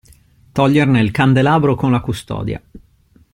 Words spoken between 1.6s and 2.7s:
con la custodia.